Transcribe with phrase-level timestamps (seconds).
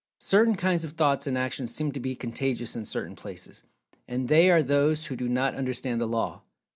[0.17, 4.63] Certain kinds of Thoughts and Actions seem to be contagious in certain places—and they are
[4.63, 6.41] to those who do not understand the Law.